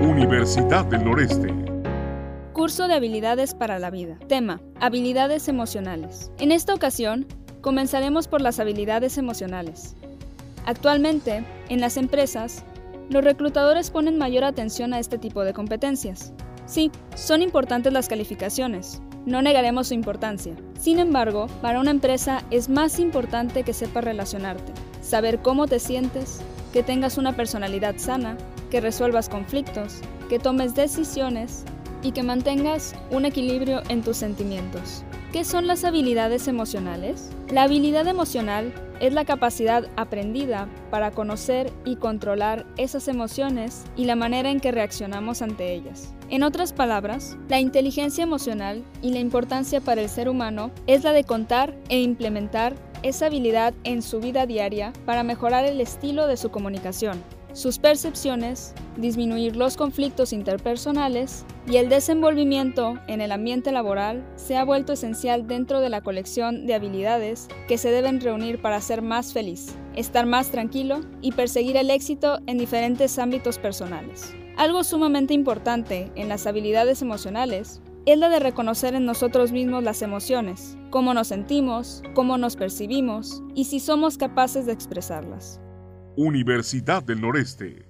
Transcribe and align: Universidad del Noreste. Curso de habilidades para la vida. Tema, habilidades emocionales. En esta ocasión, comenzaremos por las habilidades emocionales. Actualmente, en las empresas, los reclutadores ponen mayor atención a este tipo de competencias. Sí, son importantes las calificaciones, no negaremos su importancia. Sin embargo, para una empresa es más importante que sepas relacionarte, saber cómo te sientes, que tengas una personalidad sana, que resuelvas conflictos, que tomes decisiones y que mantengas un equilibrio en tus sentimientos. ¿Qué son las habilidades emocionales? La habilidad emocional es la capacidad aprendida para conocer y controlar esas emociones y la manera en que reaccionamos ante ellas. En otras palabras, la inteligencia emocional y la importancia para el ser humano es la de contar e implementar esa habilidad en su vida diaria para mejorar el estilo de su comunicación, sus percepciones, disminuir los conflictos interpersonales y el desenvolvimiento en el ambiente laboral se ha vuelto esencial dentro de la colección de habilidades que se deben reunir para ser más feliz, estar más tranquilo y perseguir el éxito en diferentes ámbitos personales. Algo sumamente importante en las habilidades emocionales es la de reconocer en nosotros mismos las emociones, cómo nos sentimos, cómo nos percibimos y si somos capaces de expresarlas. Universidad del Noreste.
Universidad 0.00 0.84
del 0.84 1.04
Noreste. 1.04 1.52
Curso 2.52 2.86
de 2.86 2.94
habilidades 2.94 3.52
para 3.54 3.80
la 3.80 3.90
vida. 3.90 4.16
Tema, 4.28 4.60
habilidades 4.78 5.48
emocionales. 5.48 6.30
En 6.38 6.52
esta 6.52 6.72
ocasión, 6.72 7.26
comenzaremos 7.62 8.28
por 8.28 8.40
las 8.40 8.60
habilidades 8.60 9.18
emocionales. 9.18 9.96
Actualmente, 10.66 11.44
en 11.68 11.80
las 11.80 11.96
empresas, 11.96 12.62
los 13.10 13.24
reclutadores 13.24 13.90
ponen 13.90 14.18
mayor 14.18 14.44
atención 14.44 14.94
a 14.94 15.00
este 15.00 15.18
tipo 15.18 15.42
de 15.42 15.52
competencias. 15.52 16.32
Sí, 16.64 16.92
son 17.16 17.42
importantes 17.42 17.92
las 17.92 18.08
calificaciones, 18.08 19.02
no 19.26 19.42
negaremos 19.42 19.88
su 19.88 19.94
importancia. 19.94 20.54
Sin 20.78 21.00
embargo, 21.00 21.48
para 21.60 21.80
una 21.80 21.90
empresa 21.90 22.44
es 22.52 22.68
más 22.68 23.00
importante 23.00 23.64
que 23.64 23.72
sepas 23.72 24.04
relacionarte, 24.04 24.72
saber 25.00 25.40
cómo 25.42 25.66
te 25.66 25.80
sientes, 25.80 26.40
que 26.72 26.82
tengas 26.82 27.18
una 27.18 27.34
personalidad 27.34 27.96
sana, 27.98 28.36
que 28.70 28.80
resuelvas 28.80 29.28
conflictos, 29.28 30.00
que 30.28 30.38
tomes 30.38 30.74
decisiones 30.74 31.64
y 32.02 32.12
que 32.12 32.22
mantengas 32.22 32.94
un 33.10 33.24
equilibrio 33.24 33.82
en 33.88 34.02
tus 34.02 34.16
sentimientos. 34.16 35.04
¿Qué 35.32 35.44
son 35.44 35.66
las 35.66 35.84
habilidades 35.84 36.48
emocionales? 36.48 37.30
La 37.50 37.64
habilidad 37.64 38.06
emocional 38.06 38.72
es 39.00 39.12
la 39.12 39.24
capacidad 39.24 39.86
aprendida 39.96 40.68
para 40.90 41.10
conocer 41.10 41.70
y 41.84 41.96
controlar 41.96 42.66
esas 42.76 43.08
emociones 43.08 43.84
y 43.96 44.04
la 44.04 44.16
manera 44.16 44.50
en 44.50 44.60
que 44.60 44.72
reaccionamos 44.72 45.42
ante 45.42 45.74
ellas. 45.74 46.14
En 46.30 46.42
otras 46.42 46.72
palabras, 46.72 47.36
la 47.48 47.60
inteligencia 47.60 48.24
emocional 48.24 48.82
y 49.02 49.12
la 49.12 49.18
importancia 49.18 49.80
para 49.80 50.00
el 50.00 50.08
ser 50.08 50.28
humano 50.28 50.70
es 50.86 51.04
la 51.04 51.12
de 51.12 51.24
contar 51.24 51.74
e 51.88 52.00
implementar 52.00 52.74
esa 53.02 53.26
habilidad 53.26 53.74
en 53.84 54.02
su 54.02 54.20
vida 54.20 54.46
diaria 54.46 54.92
para 55.06 55.22
mejorar 55.22 55.64
el 55.64 55.80
estilo 55.80 56.26
de 56.26 56.36
su 56.36 56.50
comunicación, 56.50 57.22
sus 57.52 57.78
percepciones, 57.78 58.74
disminuir 58.96 59.56
los 59.56 59.76
conflictos 59.76 60.32
interpersonales 60.32 61.44
y 61.66 61.76
el 61.76 61.88
desenvolvimiento 61.88 62.98
en 63.08 63.20
el 63.20 63.32
ambiente 63.32 63.72
laboral 63.72 64.24
se 64.36 64.56
ha 64.56 64.64
vuelto 64.64 64.92
esencial 64.92 65.46
dentro 65.46 65.80
de 65.80 65.88
la 65.88 66.00
colección 66.00 66.66
de 66.66 66.74
habilidades 66.74 67.48
que 67.66 67.78
se 67.78 67.90
deben 67.90 68.20
reunir 68.20 68.60
para 68.60 68.80
ser 68.80 69.02
más 69.02 69.32
feliz, 69.32 69.74
estar 69.96 70.26
más 70.26 70.50
tranquilo 70.50 71.00
y 71.20 71.32
perseguir 71.32 71.76
el 71.76 71.90
éxito 71.90 72.38
en 72.46 72.58
diferentes 72.58 73.18
ámbitos 73.18 73.58
personales. 73.58 74.34
Algo 74.56 74.84
sumamente 74.84 75.34
importante 75.34 76.10
en 76.16 76.28
las 76.28 76.46
habilidades 76.46 77.02
emocionales 77.02 77.80
es 78.12 78.18
la 78.18 78.28
de 78.28 78.38
reconocer 78.38 78.94
en 78.94 79.04
nosotros 79.04 79.52
mismos 79.52 79.82
las 79.82 80.02
emociones, 80.02 80.76
cómo 80.90 81.14
nos 81.14 81.28
sentimos, 81.28 82.02
cómo 82.14 82.38
nos 82.38 82.56
percibimos 82.56 83.42
y 83.54 83.64
si 83.64 83.80
somos 83.80 84.16
capaces 84.16 84.66
de 84.66 84.72
expresarlas. 84.72 85.60
Universidad 86.16 87.02
del 87.02 87.20
Noreste. 87.20 87.87